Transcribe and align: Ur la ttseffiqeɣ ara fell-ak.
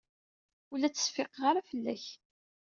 Ur 0.71 0.77
la 0.79 0.89
ttseffiqeɣ 0.89 1.43
ara 1.49 1.67
fell-ak. 1.69 2.03